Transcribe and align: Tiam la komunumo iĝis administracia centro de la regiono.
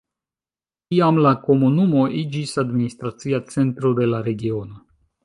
Tiam 0.93 1.19
la 1.25 1.33
komunumo 1.43 2.05
iĝis 2.21 2.53
administracia 2.63 3.41
centro 3.53 3.93
de 4.01 4.09
la 4.15 4.23
regiono. 4.31 4.81